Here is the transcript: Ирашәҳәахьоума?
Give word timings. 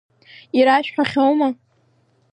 Ирашәҳәахьоума? 0.57 1.47